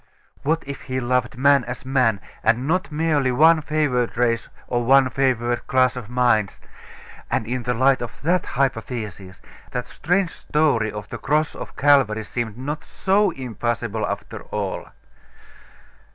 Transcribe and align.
What 0.41 0.63
if 0.67 0.81
He 0.81 0.99
loved 0.99 1.37
man 1.37 1.63
as 1.65 1.85
man, 1.85 2.21
and 2.41 2.67
not 2.67 2.91
merely 2.91 3.31
one 3.31 3.61
favoured 3.61 4.17
race 4.17 4.49
or 4.67 4.83
one 4.83 5.11
favoured 5.11 5.67
class 5.67 5.95
of 5.95 6.09
minds?.... 6.09 6.59
And 7.29 7.45
in 7.45 7.61
the 7.61 7.75
light 7.75 8.01
of 8.01 8.19
that 8.23 8.47
hypothesis, 8.47 9.41
that 9.69 9.85
strange 9.87 10.31
story 10.31 10.91
of 10.91 11.09
the 11.09 11.19
Cross 11.19 11.53
of 11.53 11.75
Calvary 11.75 12.23
seemed 12.23 12.57
not 12.57 12.83
so 12.83 13.29
impossible 13.29 14.03
after 14.07 14.41
all.... 14.41 14.87